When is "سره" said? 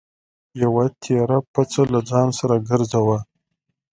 2.39-2.55